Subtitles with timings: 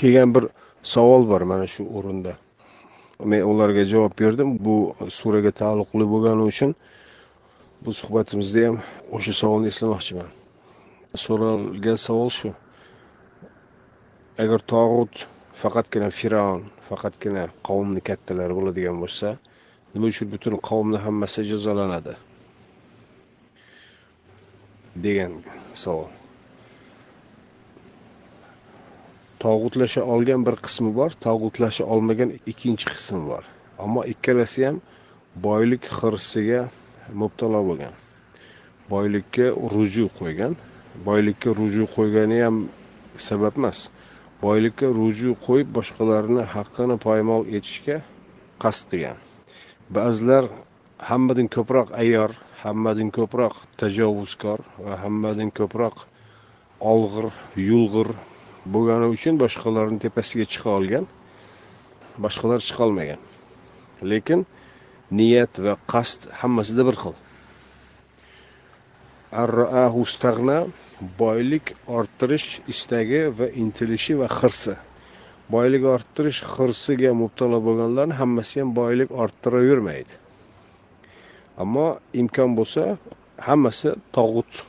[0.00, 0.44] kelgan bir
[0.94, 2.32] savol bor mana shu o'rinda.
[3.30, 4.56] Men ularga javob berdim.
[4.66, 4.76] Bu
[5.18, 6.70] suraga taalluqli bo'lgani uchun
[7.84, 8.76] bu suhbatimizda ham
[9.16, 10.30] o'sha savolni eslamoqchiman.
[11.24, 12.50] So'ralgan savol shu.
[14.42, 15.26] Agar tog'ut
[15.62, 19.36] faqatgina fir'avn faqatgina qavmni kattalari bo'ladigan bo'lsa
[19.92, 22.14] nima uchun butun qavmni hammasi jazolanadi?
[24.96, 25.32] degan
[25.74, 26.19] savol.
[29.44, 33.44] Tog'utlasha olgan bir qismi bor tog'utlasha olmagan ikkinchi qismi bor.
[33.84, 34.80] Ammo ikkalasi ham
[35.46, 36.62] boylik hirsiga
[37.22, 37.94] mubtalo bo'lgan.
[38.92, 40.56] Boylikka ruju qo'ygan.
[41.08, 42.56] Boylikka ruju qo'ygani ham
[43.28, 43.78] sabab emas.
[44.42, 48.00] Boylikka ruju qo'yib boshqalarni haqqini poymol etishga
[48.62, 49.18] qasd qilgan.
[49.96, 50.44] Ba'zilar
[51.10, 52.30] hammadan ko'proq ayyor
[52.62, 55.96] hammadan ko'proq tajovuzkor va hammadan ko'proq
[56.92, 57.26] olg'ir
[57.68, 58.08] yulg'ir
[58.66, 61.06] bo'lgani uchun boshqalarni tepasiga chiqa olgan.
[62.24, 63.20] Boshqalar chiqolmagan
[64.02, 64.46] lekin
[65.10, 67.14] niyat va qasd hammasida bir xil.
[71.18, 74.74] Boylik orttirish istagi va intilishi va hirsi
[75.54, 80.14] boylik orttirish hirsiga mubtalo bo'lganlarni hammasi ham boylik orttiravermaydi.
[81.62, 81.86] Ammo
[82.20, 82.84] imkon bo'lsa
[83.48, 84.62] hammasi tog'ut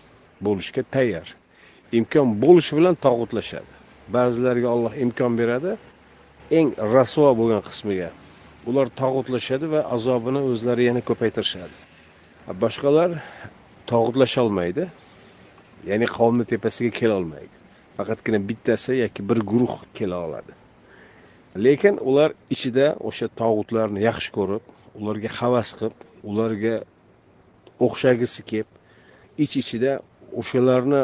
[0.45, 1.27] bo'lishga tayyor.
[1.99, 3.80] Imkon bo'lishi bilan tog'utlashadi.
[4.15, 5.71] Ba'zilariga olloh imkon beradi.
[6.57, 8.09] Eng rasvo bo'lgan qismiga
[8.69, 11.75] ular tog'utlashadi va azobini o'zlari yana ko'paytirishadi.
[12.63, 13.09] Boshqalar
[13.91, 14.83] tog'utlasholmaydi
[15.89, 17.55] ya'ni qavmni tepasiga kelolmaydi
[17.97, 20.53] faqatgina bittasi yoki bir guruh kela oladi.
[21.65, 24.63] Lekin ular ichida o'sha tog'utlarni yaxshi ko'rib
[24.99, 25.95] ularga havas qilib
[26.29, 26.75] ularga
[27.85, 28.69] o'xshagisi kelib
[29.43, 29.91] ich ichida
[30.39, 31.01] o'shalarni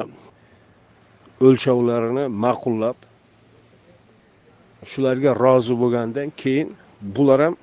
[1.45, 2.97] o'lchovlarini ma'qullab
[4.91, 6.69] shularga rozi bo'lgandan keyin
[7.15, 7.55] bular ham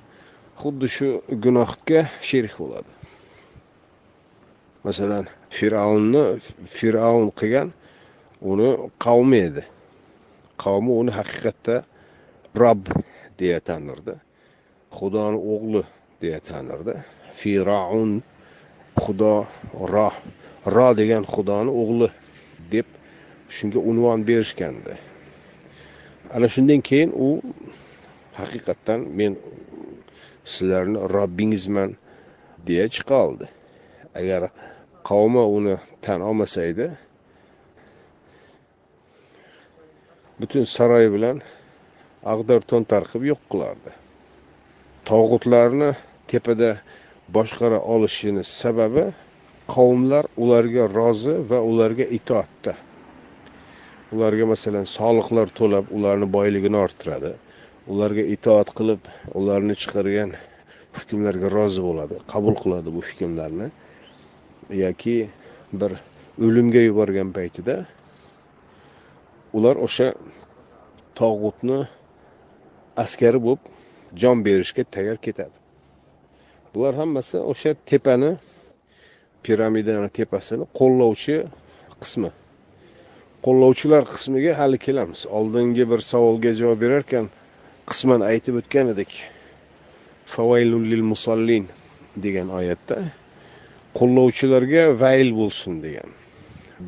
[0.61, 1.07] xuddi shu
[1.43, 2.91] gunohga sherik bo'ladi.
[4.85, 5.25] Masalan
[5.55, 6.23] fir'avnni
[6.75, 7.69] fir'avn qilgan
[8.51, 8.69] uni
[9.05, 9.63] qavmi edi.
[10.63, 11.75] Qavmi uni haqiqatda
[12.61, 12.81] rob
[13.39, 14.15] deya tanirdi.
[14.97, 15.83] Xudoni o'g'li
[16.21, 16.93] deya tanirdi.
[17.39, 18.11] Fir'avn
[19.01, 19.35] xudo
[19.93, 20.09] ro
[20.75, 22.07] ro degan xudoni o'g'li
[22.73, 22.87] deb
[23.49, 24.95] shunga unvon berishgandi.
[26.33, 27.41] Ana shundan keyin u
[28.39, 29.37] haqiqatdan men
[30.45, 31.95] sizlarni robbingizman
[32.67, 33.47] deya chiqa oldi.
[34.19, 34.41] Agar
[35.09, 36.87] qavmi uni tan olmasa edi
[40.39, 41.37] butun saroy bilan
[42.33, 43.91] ag'dar to'ntar qilib yo'q qilardi.
[45.09, 45.91] Tog'utlarni
[46.31, 46.71] tepada
[47.35, 49.05] boshqara olishini sababi
[49.73, 52.73] qavmlar ularga rozi va ularga itoatda.
[54.15, 57.31] Ularga masalan soliqlar to'lab ularni boyligini orttiradi.
[57.91, 59.01] Ularga itoat qilib
[59.39, 60.31] ularni chiqargan
[60.97, 63.67] hukmlarga rozi bo'ladi qabul qiladi bu hukmlarni.
[64.83, 65.17] Yoki
[65.79, 65.91] bir
[66.45, 67.75] o'limga yuborgan paytida
[69.57, 70.07] ular o'sha
[71.19, 71.79] tog'utni
[73.03, 73.61] askari bo'lib
[74.21, 75.57] jon berishga tayyor ketadi.
[76.73, 78.31] Bular hammasi o'sha tepani
[79.43, 81.37] piramidani tepasini qo'llovchi
[82.01, 82.29] qismi.
[83.45, 85.21] Qo'llovchilar qismiga hali kelamiz.
[85.37, 87.25] Oldingi bir savolga javob berarkan
[87.89, 89.11] qisman aytib o'tgan edik.
[90.91, 91.65] Lil musallin
[92.23, 92.97] degan oyatda
[93.99, 96.09] qo'llovchilarga vayl bo'lsin degan.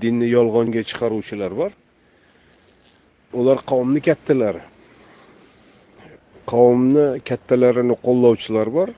[0.01, 1.71] Dinni yolg'onga chiqaruvchilar bor.
[3.39, 4.63] Ular qavmni kattalari.
[6.51, 8.89] Qavmni kattalarini qo'llovchilar bor.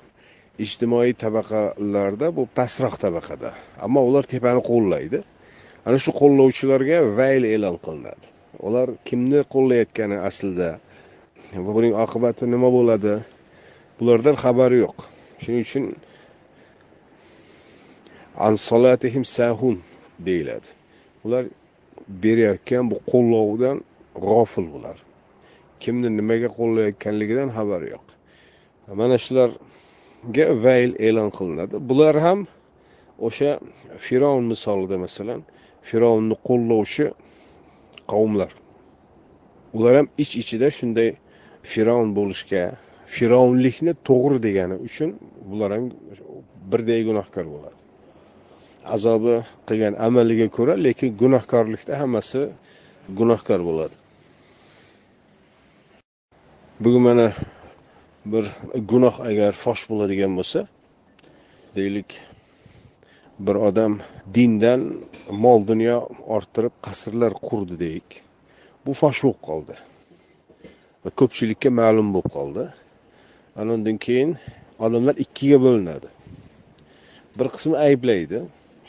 [0.65, 3.49] Ijtimoiy tabaqalarda bu pastroq tabaqada.
[3.85, 5.19] Ammo ular tepani qo'llaydi.
[5.89, 8.25] Ana shu qo'llovchilarga vayl e'lon qilinadi.
[8.67, 10.69] Ular kimni qo'llayotgani aslida
[11.65, 13.13] va buning oqibati nima bo'ladi
[13.97, 14.97] bulardan xabari yo'q.
[15.41, 15.85] Shuning uchun
[18.47, 19.75] ansolatihim sahun
[20.27, 20.67] deyiladi.
[21.25, 21.43] Ular
[22.23, 23.77] berayotgan bu qo'llovdan
[24.27, 24.97] g'ofil bular.
[25.83, 28.05] Kimni nimaga qo'llayotganligidan xabari yo'q.
[28.99, 31.75] Mana shularga vayl e'lon qilinadi.
[31.89, 32.39] Bular ham
[33.27, 33.51] o'sha
[34.05, 35.41] fir'avn misolida masalan
[35.87, 37.05] fir'avnni qo'llovchi
[38.11, 38.51] qavmlar.
[39.77, 41.09] Ular ham ich ichida shunday
[41.71, 42.63] fir'avn bo'lishga
[43.15, 45.09] fir'avnlikni to'g'ri degani uchun
[45.49, 45.85] bular ham
[46.71, 47.77] birday gunohkor bo'ladi.
[48.95, 49.35] Azobi
[49.67, 52.41] qilgan amaliga ko'ra lekin gunohkorlikda hammasi
[53.19, 53.95] gunohkor bo'ladi.
[56.83, 57.27] Bugun mana
[58.25, 58.45] bir
[58.91, 60.59] gunoh agar fosh bo'ladigan bo'lsa
[61.75, 62.09] deylik
[63.39, 63.99] bir odam
[64.35, 64.81] dindan
[65.43, 65.97] mol dunyo
[66.35, 68.21] orttirib qasrlar qurdi deylik
[68.85, 69.75] bu fosh bo'lib qoldi.
[71.03, 72.65] Va ko'pchilikka ma'lum bo'lib qoldi.
[73.59, 74.31] Ana undan keyin
[74.85, 76.09] odamlar ikkiga bo'linadi.
[77.37, 78.39] Bir qismi ayblaydi.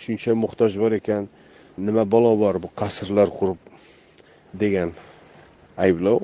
[0.03, 1.29] Shuncha muhtoj bor ekan
[1.87, 3.61] nima balo bor bu qasrlar qurib
[4.63, 4.91] degan
[5.85, 6.21] ayblov.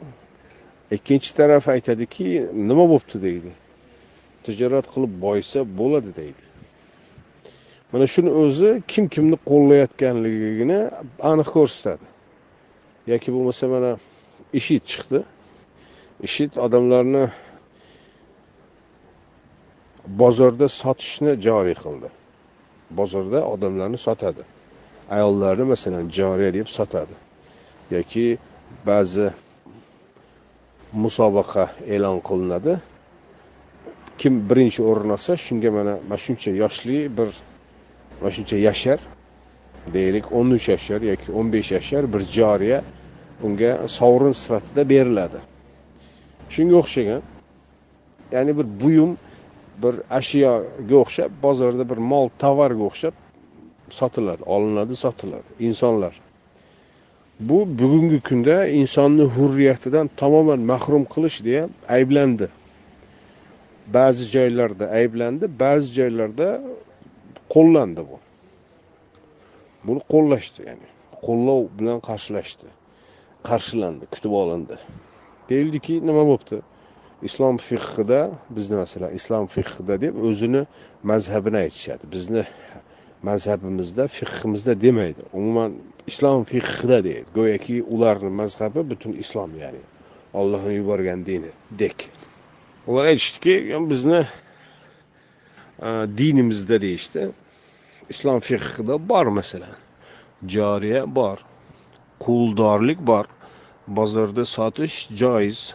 [0.97, 2.27] Ikkinchi taraf aytadiki
[2.71, 3.53] nima bo'libdi deydi.
[4.45, 6.46] Tijorat qilib boyisa bo'ladi deydi.
[7.97, 10.81] Mana shuni o'zi kim kimni qo'llayotganligini
[11.31, 12.07] aniq ko'rsatadi.
[13.13, 13.91] Yoki bo'lmasa mana
[14.59, 15.21] ishid chiqdi.
[16.29, 17.25] Ishid odamlarni
[20.21, 22.09] bozorda sotishni joriy qildi.
[22.99, 24.43] Bozorda odamlarni sotadi.
[25.17, 27.17] Ayollarni masalan joriya deb sotadi.
[27.97, 28.27] Yoki
[28.89, 29.29] ba'zi
[31.03, 31.65] musobaqa
[31.95, 32.75] e'lon qilinadi.
[34.21, 37.31] Kim birinchi o'rin olsa shunga mana mana shuncha yoshli bir
[38.21, 38.99] mana shuncha yashar
[39.95, 42.83] deylik o'n uch yashar yoki o'n besh yashar bir joriya
[43.43, 45.41] unga sovrin sifatida beriladi.
[46.55, 47.23] Shunga o'xshagan
[48.33, 49.13] ya'ni bir buyum
[49.83, 53.15] bir ashyoga o'xshab bozorda bir mol tovarga o'xshab
[53.99, 56.15] sotiladi olinadi sotiladi insonlar.
[57.41, 62.49] Bu bugungi kunda insonni hurriyatidan tamoman mahrum qilish deya ayblandi.
[63.95, 66.49] Ba'zi joylarda ayblandi ba'zi joylarda
[67.55, 68.19] qo'llandi bu.
[69.87, 70.89] Buni qo'llashdi ya'ni
[71.27, 72.69] qo'llov bilan qarshilashdi.
[73.49, 74.77] Qarshilandi kutib olindi.
[75.51, 76.59] Deyildiki nima bo'libdi
[77.29, 78.21] islom fiqhida
[78.57, 80.63] bizni masalan islom fiqhida deb o'zini
[81.11, 82.05] mazhabini aytishadi.
[82.15, 82.43] Bizni
[83.29, 85.23] mazhabimizda fiqhimizda demaydi.
[85.39, 85.71] Umuman
[86.11, 87.25] islom fiqhida deydi.
[87.35, 89.83] Go'yoki ularni mazhabi butun islom ya'ni
[90.41, 91.53] ollohni yuborgan dini
[91.83, 92.11] dek.
[92.87, 93.55] Ular aytishdiki
[93.91, 94.27] bizni
[96.19, 97.29] dinimizda deyishdi
[98.09, 99.77] islom fiqhida bor masalan
[100.55, 101.39] joriya bor
[102.25, 103.27] quldorlik bor
[103.87, 105.75] bozorda sotish joiz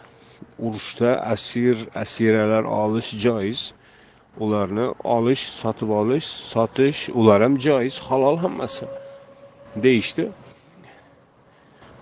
[0.58, 3.72] urushda asir asiralar olish joiz
[4.38, 8.86] ularni olish sotib olish sotish ular ham joiz halol hammasi.
[9.76, 10.28] Deyishdi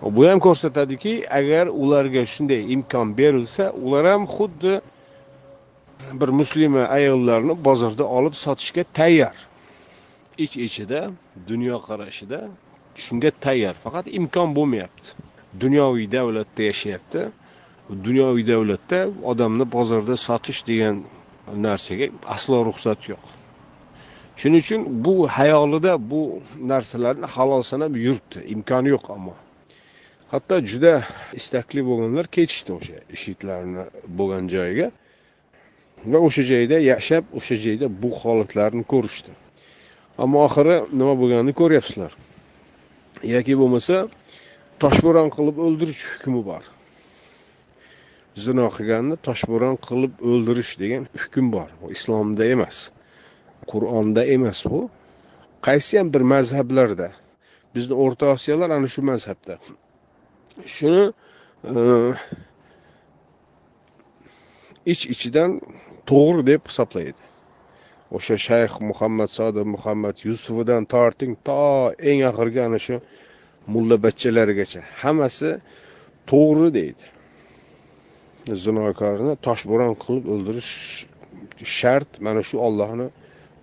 [0.02, 4.81] bu ham ko'rsatadiki agar ularga shunday imkon berilsa ular ham xuddi
[6.20, 9.37] bir muslima ayollarni bozorda olib sotishga tayyor.
[10.38, 11.11] Ich ichida
[11.49, 12.41] dunyoqarashida
[12.94, 13.75] shunga tayyor.
[13.85, 15.08] Faqat imkon bo'lmayapti.
[15.61, 17.20] Dunyoviy davlatda yashayapti.
[18.06, 19.00] Dunyoviy davlatda
[19.31, 20.97] odamni bozorda sotish degan
[21.67, 23.25] narsaga aslo ruxsat yo'q.
[24.41, 26.20] Shuning uchun bu hayolida bu
[26.73, 28.38] narsalarni halol sanab yuribdi.
[28.55, 29.35] Imkoni yo'q ammo.
[30.32, 30.94] Hatto juda
[31.41, 33.85] istakli bo'lganlar ketishdi o'sha ishitlarni
[34.19, 34.87] bo'lgan joyiga
[36.06, 39.32] va o'sha joyda yashab o'sha joyda bu holatlarni ko'rishdi.
[40.19, 42.12] Ammo oxiri nima bo'lganini ko'ryapsizlar.
[43.35, 43.97] Yoki bo'lmasa
[44.82, 46.64] toshbo'ron qilib o'ldirish hukmi bor.
[48.44, 51.69] Zino qilganni toshbo'ron qilib o'ldirish degan hukm bor.
[51.81, 52.88] Bu islomda emas
[53.70, 54.81] qur'onda emas bu.
[55.67, 57.08] Qaysi ham bir mazhablarda
[57.75, 59.58] bizni o'rta osiyolar ana shu mazhabda.
[60.76, 61.05] Shuni
[61.69, 61.73] e,
[64.87, 65.61] ich ichidan
[66.11, 67.23] to'g'ri deb hisoblaydi
[68.17, 72.97] o'sha shayx muhammad sodiq muhammad yusufidan torting to eng oxirgi ana shu
[73.75, 75.50] mullabachchalarigacha hammasi
[76.31, 77.05] to'g'ri deydi.
[78.65, 80.73] Zinokorni toshbo'ron qilib o'ldirish
[81.78, 83.07] shart mana shu ollohni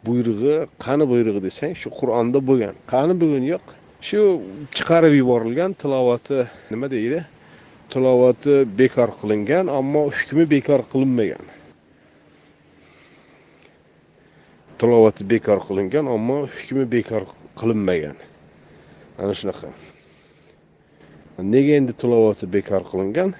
[0.08, 2.76] buyrug'i qani buyrug'i desang shu qur'onda bo'lgan.
[2.94, 3.66] Qani bugun yo'q?
[4.08, 4.20] Shu
[4.78, 6.40] chiqarib yuborilgan tilovati
[6.72, 7.20] nima deydi?
[7.90, 11.46] Tilovati bekor qilingan ammo hukmi bekor qilinmagan.
[14.80, 17.24] Tilovati bekor qilingan ammo hukmi bekor
[17.60, 18.18] qilinmagan.
[19.18, 19.72] Ana shunaqa.
[21.54, 23.32] Nega endi tilovati bekor qilingan?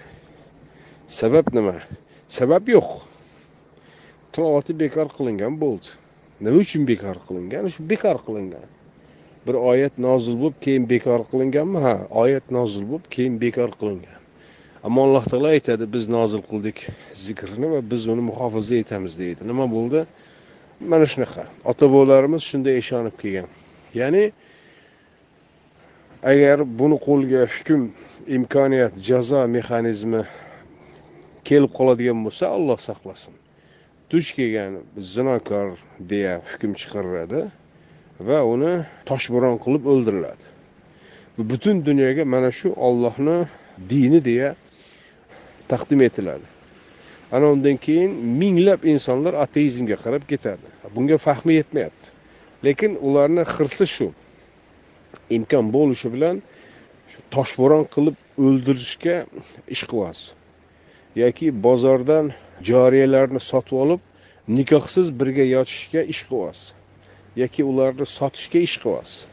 [1.20, 1.76] Sabab nima?
[2.38, 2.90] Sabab yo'q.
[4.32, 5.92] Tilovati bekor qilingan bo'ldi.
[6.40, 7.68] Nima uchun bekor qilingan?
[7.74, 8.68] Shu bekor qilingan.
[9.48, 11.84] Bir oyat nozil bo'lib keyin bekor qilinganmi?
[11.86, 14.22] Ha oyat nozil bo'lib keyin bekor qilingan.
[14.84, 16.78] Ammo alloh taolo aytadi biz nozil qildik
[17.14, 19.42] zikrni va biz uni muhofaza etamiz deydi.
[19.52, 20.06] Nima bo'ldi?
[20.92, 21.44] Mana shunaqa.
[21.66, 23.48] Ota bobolarimiz shunday ishonib kelgan.
[24.00, 24.24] Ya'ni
[26.32, 27.82] agar buni qo'lga hukm
[28.38, 30.24] imkoniyat jazo mexanizmi
[31.50, 33.34] kelib qoladigan bo'lsa alloh saqlasin.
[34.12, 34.72] Duch kelgan
[35.14, 35.68] zinokor
[36.12, 37.42] deya hukm chiqariladi
[38.28, 38.74] va uni
[39.10, 40.46] toshbo'ron qilib o'ldiriladi.
[41.52, 43.38] Butun dunyoga mana shu ollohni
[43.92, 44.50] dini deya
[45.72, 46.48] taqdim etiladi.
[47.32, 50.68] Ana undan keyin minglab insonlar ateizmga qarab ketadi.
[50.96, 52.08] Bunga fahmi yetmayapti.
[52.66, 54.08] Lekin ularni hirsi shu.
[55.30, 56.42] Imkon bo'lishi bilan
[57.32, 59.16] toshbo'ron qilib o'ldirishga
[59.76, 60.20] ishqiboz
[61.22, 62.32] yoki bozordan
[62.70, 64.02] joriyalarni sotib olib
[64.58, 66.62] nikohsiz birga yotishga ish qilyapsiz
[67.42, 69.26] yoki ularni sotishga ish qilyapsiz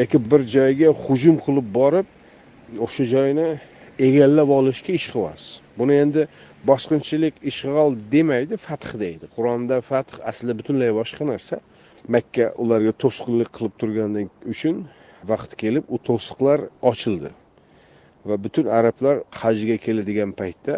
[0.00, 2.06] yoki bir joyga hujum qilib borib
[2.86, 3.48] o'sha joyni
[3.98, 6.26] egallab olishga ish qilyapsiz buni endi
[6.68, 9.28] bosqinchilik ishg'ol demaydi fath deydi.
[9.36, 11.60] Qur'onda fath asli butunlay boshqa narsa.
[12.14, 14.76] Makka ularga to'sqinlik qilib turgandan uchun
[15.30, 16.58] vaqt kelib u to'siqlar
[16.90, 17.30] ochildi.
[18.28, 20.74] Va butun arablar hajga keladigan paytda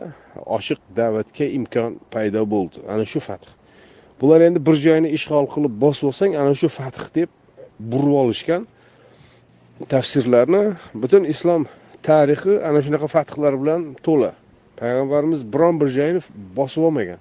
[0.59, 2.79] ochiq da'vatga imkon paydo bo'ldi.
[2.93, 3.49] Ana shu fath.
[4.21, 7.31] Bular endi bir joyni ishg'ol qilib bosib olsang ana shu fath deb
[7.91, 8.63] burib olishgan
[9.93, 10.63] tafsirlarni
[11.03, 11.67] butun islom
[12.09, 14.33] tarixi ana shunaqa fathlar bilan to'la.
[14.81, 16.21] Payg'ambarimiz biron bir joyni
[16.59, 17.21] bosib olmagan.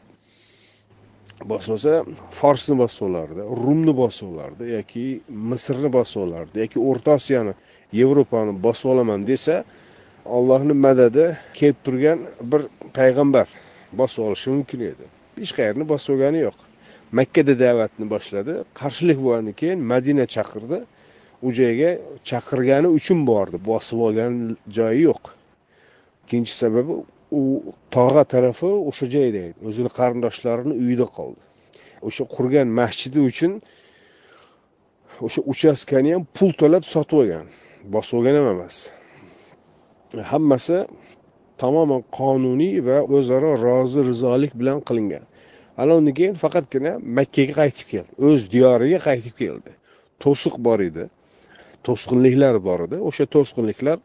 [1.52, 1.92] Bosmasa
[2.40, 5.06] forsni bosib olardi rumni bosib olardi yoki
[5.52, 7.54] misrni bosib olardi yoki o'rta osiyoni
[8.00, 9.56] yevropani bosib olaman desa
[10.38, 11.26] ollohni madadi
[11.58, 12.20] kelib turgan
[12.52, 12.62] bir
[12.98, 13.48] payg'ambar
[14.00, 15.06] bosib olishi mumkin edi.
[15.40, 16.58] Hech qayerni bosib olgani yo'q.
[17.20, 18.54] Makkada da'vatni boshladi.
[18.80, 20.80] Qarshilik bo'lgandan keyin madina chaqirdi.
[21.46, 21.92] U joyga
[22.30, 23.58] chaqirgani uchun bordi.
[23.70, 24.34] Bosib olgan
[24.78, 25.24] joyi yo'q.
[26.24, 26.94] Ikkinchi sababi
[27.40, 27.42] u
[27.96, 29.54] tog'a tarafi o'sha joyda edi.
[29.68, 31.42] O'zini qarindoshlarini uyida qoldi.
[32.08, 33.52] O'sha qurgan masjidi uchun
[35.26, 37.48] o'sha uchastkani ham pul to'lab sotib olgan.
[37.94, 38.76] Bosib olgan ham emas.
[40.32, 40.78] Hammasi
[41.62, 45.24] tamoman qonuniy va o'zaro rozi rizolik bilan qilingan.
[45.82, 48.12] Ana undan keyin faqatgina makkaga qaytib keldi.
[48.28, 49.72] O'z diyoriga qaytib keldi.
[50.24, 51.06] To'siq bor edi.
[51.88, 52.98] To'sqinliklar bor edi.
[53.10, 53.98] O'sha to'sqinliklar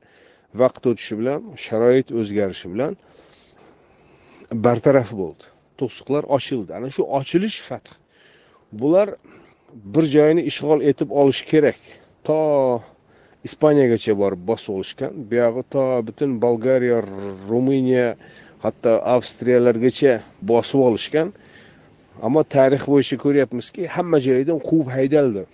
[0.62, 2.92] vaqt o'tishi bilan sharoit o'zgarishi bilan
[4.66, 5.44] bartaraf bo'ldi.
[5.80, 6.70] To'siqlar ochildi.
[6.78, 7.90] Ana shu ochilish fath.
[8.80, 9.08] Bular
[9.94, 11.78] bir joyni ishg'ol etib olish kerak.
[12.26, 12.38] To
[13.48, 16.98] ispaniyagacha borib bosib olishgan buyog'i to butun bolgariya
[17.48, 18.08] ruminiya
[18.64, 20.12] hatto avstriyalargacha
[20.50, 21.32] bosib olishgan.
[22.26, 25.46] Ammo tarix bo'yicha ko'ryapmizki hamma joydan quvib haydaldi.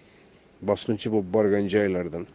[0.63, 2.27] Bosqinchi bo'lib borgan joylardan.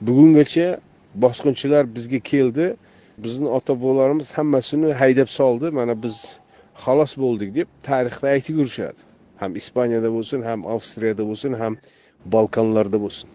[0.00, 0.80] Bugungacha
[1.14, 2.76] bosqinchilar bizga keldi.
[3.18, 5.70] Bizni ota bobolarimiz hammasini haydab soldi.
[5.70, 6.38] Mana biz
[6.84, 9.00] xalos bo'ldik deb tarixda aytib yurishadi.
[9.36, 11.76] Ham ispaniyada bo'lsin ham avstriyada bo'lsin ham
[12.26, 13.30] balkanlarda bo'lsin.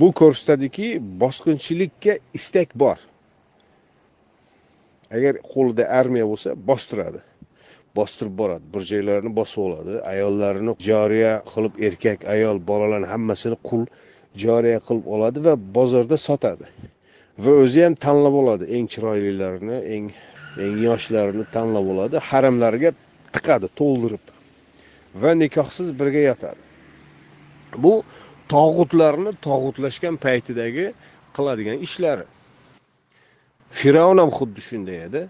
[0.00, 2.98] Bu ko'rsatadiki bosqinchilikka istak bor.
[5.10, 7.20] Agar qo'lida armiya bo'lsa bostiradi.
[7.96, 8.64] Bostirib boradi.
[8.74, 13.82] Bir bosib oladi ayollarini joriya qilib erkak ayol bolalarni hammasini qul
[14.44, 16.66] joriya qilib oladi va bozorda sotadi.
[17.44, 18.64] Va o'zi ham tanlab oladi.
[18.76, 20.06] Eng chiroylilarini eng
[20.64, 22.16] eng yoshlarini tanlab oladi.
[22.28, 22.90] Haramlariga
[23.34, 24.24] tiqadi to'ldirib
[25.22, 26.62] va nikohsiz birga yotadi.
[27.84, 27.94] Bu
[28.54, 30.86] tog'utlarni tog'utlashgan paytidagi
[31.36, 32.26] qiladigan ishlari.
[33.78, 35.22] Fir'avn ham xuddi shunday edi.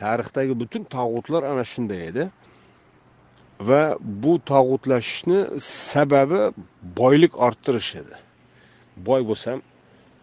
[0.00, 2.24] Tarixdagi butun tog'utlar ana shunday edi.
[3.68, 3.82] Va
[4.22, 5.40] bu tog'utlashishni
[5.90, 6.40] sababi
[7.00, 8.14] boylik orttirish edi.
[9.08, 9.58] Boy bo'lsam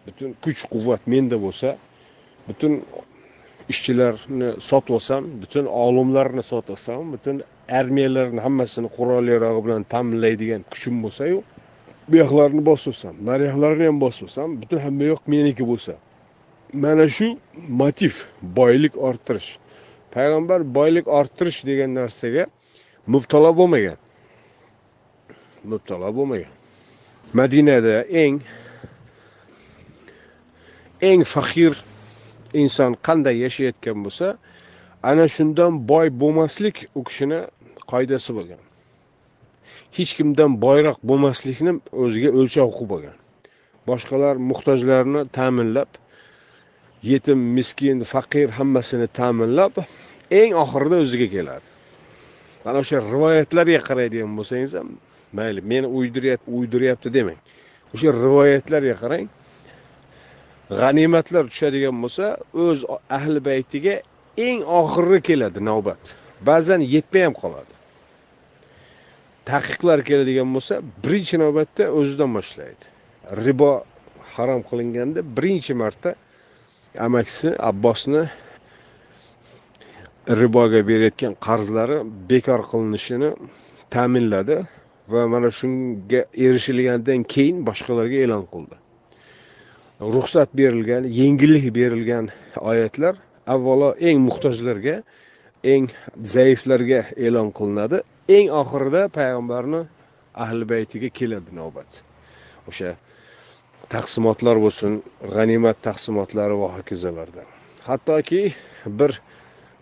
[0.06, 1.68] butun kuch quvvat menda bo'lsa
[2.48, 2.72] butun
[3.72, 7.36] ishchilarni sotib olsam butun olimlarni sotib olsam butun
[7.78, 11.38] armiyalarni hammasini qurol yarog'i bilan ta'minlaydigan kuchim bo'lsayu
[12.08, 15.94] bu yoqlarni bosib olsam nariyoqlarni ham bosib olsam butun hamma yoq meniki bo'lsa
[16.72, 19.58] mana shu motiv boylik orttirish.
[20.14, 22.46] Payg'ambar boylik orttirish degan narsaga
[23.06, 23.98] mubtalo bo'lmagan.
[25.64, 26.52] Mubtalo bo'lmagan.
[27.32, 28.40] Madinada eng
[31.00, 31.72] eng faqir
[32.52, 34.26] inson qanday yashayotgan bo'lsa
[35.02, 37.40] ana shundan boy bo'lmaslik u kishini
[37.90, 38.60] qoidasi bo'lgan.
[39.96, 41.72] Hech kimdan boyroq bo'lmaslikni
[42.02, 43.16] o'ziga o'lchov qilib olgan
[43.88, 45.90] boshqalar muhtojlarni ta'minlab
[47.02, 49.74] yetim miskin faqir hammasini ta'minlab
[50.30, 51.66] eng oxirida o'ziga keladi.
[52.64, 54.88] Mana o'sha rivoyatlarga qaraydigan bo'lsangiz ham
[55.32, 55.88] mayli meni
[56.56, 57.40] uydiryapti demang.
[57.94, 59.26] O'sha rivoyatlarga qarang.
[60.80, 62.26] G'animatlar tushadigan bo'lsa
[62.64, 62.80] o'z
[63.18, 63.94] ahli baytiga
[64.48, 66.02] eng oxirgi keladi navbat.
[66.48, 67.72] Ba'zan yetmay ham qoladi.
[69.50, 72.84] Taqiqlar keladigan bo'lsa birinchi navbatda o'zidan boshlaydi.
[73.46, 73.72] Ribo
[74.34, 76.10] harom qilinganda birinchi marta
[76.98, 78.28] amakisi abbosni
[80.28, 81.98] riboga berayotgan qarzlari
[82.30, 83.30] bekor qilinishini
[83.90, 84.56] ta'minladi
[85.08, 88.76] va mana shunga erishilgandan keyin boshqalarga e'lon qildi.
[90.16, 92.26] Ruxsat berilgan yengillik berilgan
[92.70, 93.14] oyatlar
[93.54, 94.96] avvalo eng muhtojlarga
[95.72, 95.84] eng
[96.34, 97.98] zaiflarga e'lon qilinadi.
[98.36, 99.82] Eng oxirida payg'ambarni
[100.44, 101.90] ahli baytiga keladi navbat.
[102.68, 102.94] O'sha
[103.94, 105.02] taqsimotlar bo'lsin
[105.34, 107.42] g'animat taqsimotlari va hokazolarda
[107.88, 108.42] hattoki
[108.86, 109.20] bir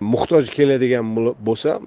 [0.00, 1.06] muhtoj keladigan
[1.48, 1.80] bo'lsa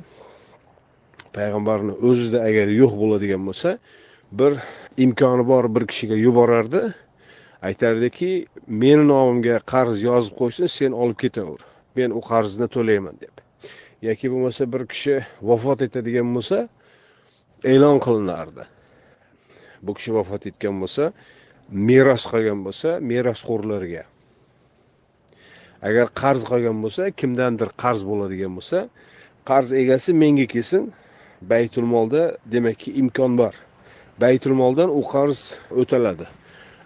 [1.36, 3.78] payg'ambarni o'zida agar yo'q bo'ladigan bo'lsa
[4.32, 4.58] bir
[4.98, 6.94] imkoni bor bir kishiga yuborardi.
[7.62, 11.62] Aytardiki meni nomimga qarz yozib qo'ysin sen olib ketaver.
[11.96, 13.36] Men u qarzni to'layman deb.
[14.02, 15.16] Yoki bo'lmasa bir kishi
[15.50, 16.58] vafot etadigan bo'lsa
[17.74, 18.64] e'lon qilinardi.
[19.86, 21.12] Bu kishi vafot etgan bo'lsa
[21.72, 24.04] meros qolgan bo'lsa merosxo'rlarga
[25.88, 28.80] agar qarz qolgan bo'lsa kimdandir qarz bo'ladigan bo'lsa
[29.50, 30.92] qarz egasi menga kelsin
[31.42, 33.54] baytul molda demakki imkon bor.
[34.22, 36.28] Baytul moldan u qarz o'taladi.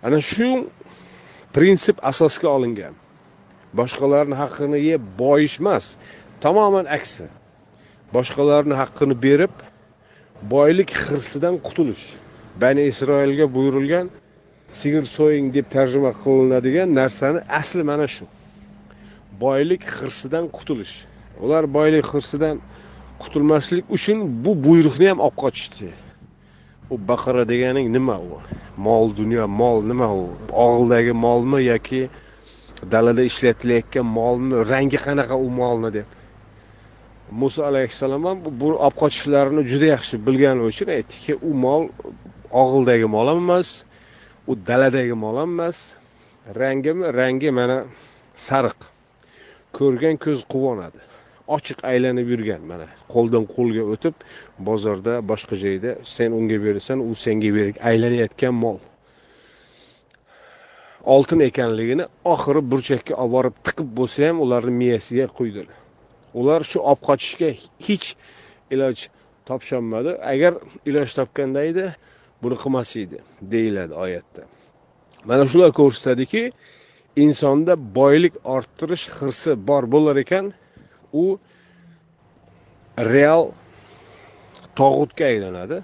[0.04, 0.70] Ana shu
[1.56, 2.94] prinsip asosga olingan.
[3.76, 5.96] Boshqalarni haqqini yeb boyish emas
[6.42, 7.28] tamoman aksi.
[8.16, 9.54] Boshqalarni haqqini berib
[10.54, 12.06] boylik hirsidan qutulish.
[12.62, 14.08] Bani isroilga buyurilgan
[14.72, 18.26] sigir so'ying deb tarjima qilinadigan narsani asli mana shu.
[19.44, 20.96] Boylik hirsidan qutulish.
[21.44, 22.56] Ular boylik hirsidan
[23.22, 25.90] qutulmaslik uchun bu buyruqni ham olib qochishdi.
[26.94, 28.40] U baqara deganing nima u?
[28.78, 30.26] Mol dunyo mol nima u?
[30.66, 32.02] Og'ildagi molmi yoki
[32.92, 34.54] dalada ishlatilayotgan molmi?
[34.72, 36.08] Rangi qanaqa u molni deb?
[37.32, 41.84] Muso alayhissalom ham bu olib qochishlarini juda yaxshi bilgani uchun aytdiki u mol
[42.62, 43.70] og'ildagi mol ham emas
[44.48, 45.98] u daladagi mol ham emas
[46.60, 47.78] rangimi rangi mana
[48.48, 48.80] sariq.
[49.78, 51.02] Ko'rgan ko'z quvonadi.
[51.56, 52.88] Ochiq aylanib yurgan mana.
[53.14, 54.16] Qo'ldan qo'lga o'tib
[54.68, 58.78] bozorda boshqa joyda sen unga berasan u senga berar aylanayotgan mol.
[61.16, 65.66] Oltin ekanligini oxiri burchakka olib borib tiqib bo'lsa ham ularni miyasiga quydi
[66.40, 67.50] ular shu olib qochishga
[67.88, 68.08] hech
[68.74, 69.08] iloj
[69.48, 70.58] topisholmadi agar
[70.90, 71.86] iloj topganda edi
[72.42, 72.96] buni qilmas
[73.54, 74.42] deyiladi oyatda.
[75.26, 76.52] Mana shular ko'rsatadiki
[77.16, 80.54] insonda boylik orttirish hirsi bor bo'lar ekan
[81.14, 81.40] u
[83.14, 83.44] real
[84.80, 85.78] tog'utga aylanadi.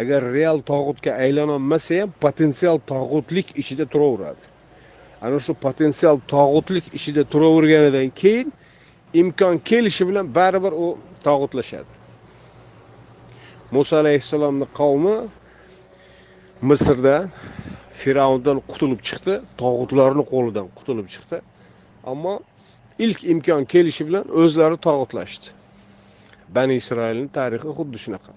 [0.00, 4.42] Agar real tog'utga aylanolmasa ham potensial tog'utlik ichida turaveradi.
[5.24, 8.52] Ana shu potensial tog'utlik ichida turaverganidan keyin
[9.20, 11.92] imkon kelishi bilan baribir u tog'utlashadi.
[13.70, 15.16] Muso alayhissalomni qavmi
[16.70, 17.16] misrda
[18.00, 19.34] fir'avndan qutulib chiqdi.
[19.62, 21.40] Tog'utlarni qo'lidan qutulib chiqdi.
[22.12, 22.34] Ammo
[23.04, 25.46] ilk imkon kelishi bilan o'zlari tog'utlashdi.
[26.56, 28.32] Bani isroilni tarixi xuddi shunaqa.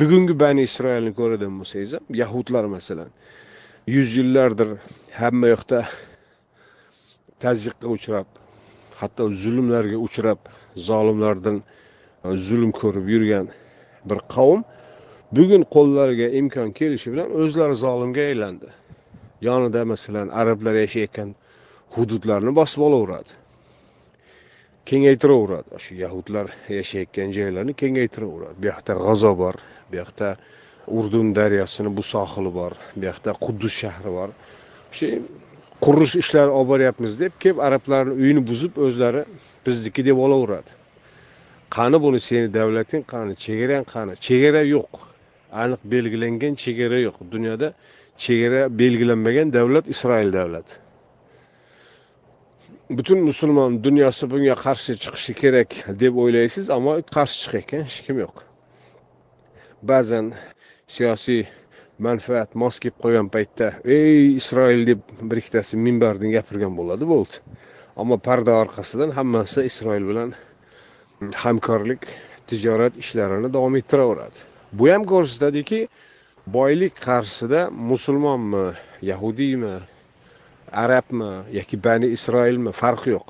[0.00, 3.10] Bugungi bani isroilni ko'radigan bo'lsangiz ham yahudlar masalan
[3.94, 4.68] yuz yillardir
[5.20, 5.78] hamma yoqda
[7.44, 8.28] tazyiqqa uchrab
[9.00, 10.40] hatto zulmlarga uchrab
[10.88, 11.56] zolimlardan
[12.46, 13.46] zulm ko'rib yurgan
[14.08, 14.60] bir qavm
[15.36, 18.68] bugun qo'llariga imkon kelishi bilan o'zlari zolimga aylandi.
[19.48, 21.34] Yonida masalan arablar yashayotgan
[21.94, 23.32] hududlarni bosib olaveradi.
[24.90, 25.70] Kengaytiraveradi.
[25.84, 26.46] Shu yahudlar
[26.78, 28.56] yashayotgan joylarni kengaytiraveradi.
[28.62, 29.56] Bu yoqda g'azo bor
[29.90, 30.28] bu yoqda
[30.98, 34.30] urdun daryosini bu sohili bor bu yoqda quddus shahri bor.
[34.96, 35.06] Shu
[35.84, 39.24] qurilish ishlari olib boryapmiz deb kelib arablarni uyini buzib o'zlari
[39.66, 40.70] bizniki deb olaveradi.
[41.76, 44.12] Qani buni seni davlating qani chegarang qani?
[44.26, 45.13] Chegara yo'q.
[45.62, 47.16] Aniq belgilangan chegara yo'q.
[47.34, 47.68] Dunyoda
[48.24, 50.74] chegara belgilanmagan davlat isroil davlati.
[52.96, 55.70] Butun musulmon dunyosi bunga qarshi chiqishi kerak
[56.02, 58.36] deb o'ylaysiz ammo qarshi chiqayotgan hech kim yo'q.
[59.90, 60.26] Ba'zan
[60.94, 61.42] siyosiy
[62.06, 67.34] manfaat mos kelib qolgan paytda ey isroil deb bir ikkitasi minbardan gapirgan bo'ladi bo'ldi.
[68.00, 70.34] Ammo parda orqasidan hammasi isroil bilan
[71.44, 72.02] hamkorlik
[72.48, 74.38] tijorat ishlarini davom ettiraveradi.
[74.78, 75.80] Bu ham ko'rsatadiki
[76.46, 78.66] boylik qarshisida musulmonmi
[79.10, 79.74] yahudiymi
[80.72, 83.28] arabmi yoki bani isroilmi farqi yo'q.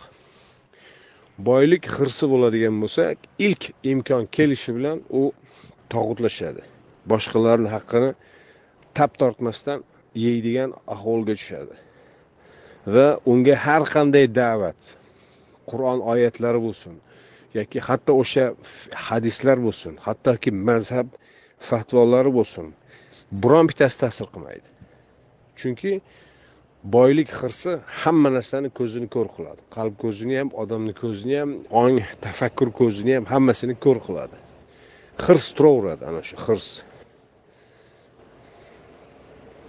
[1.49, 3.03] Boylik hirsi bo'ladigan bo'lsa
[3.47, 5.23] ilk imkon kelishi bilan u
[5.93, 6.63] tog'utlashadi.
[7.11, 8.11] Boshqalarni haqqini
[8.97, 9.81] tap tortmasdan
[10.25, 11.75] yeydigan ahvolga tushadi.
[12.95, 14.81] Va unga har qanday da'vat
[15.71, 16.95] qur'on oyatlari bo'lsin
[17.59, 18.45] yoki hatto o'sha
[19.09, 21.09] hadislar bo'lsin hattoki mazhab
[21.71, 22.71] fatvolari bo'lsin.
[23.43, 24.69] Biron bittasi ta'sir qilmaydi.
[25.61, 25.93] Chunki
[26.97, 27.73] boylik hirsi
[28.03, 29.61] hamma narsani ko'zini ko'r qiladi.
[29.77, 34.37] Qalb ko'zini ham odamni ko'zini ham ong tafakkur ko'zini ham hammasini ko'r qiladi.
[35.25, 36.69] Hirs turaveradi ana shu hirs.